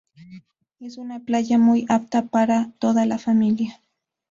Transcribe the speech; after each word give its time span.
Es 0.79 0.97
una 0.97 1.19
playa 1.19 1.59
muy 1.59 1.85
apta 1.87 2.25
para 2.25 2.71
toda 2.79 3.05
la 3.05 3.19
familia. 3.19 3.79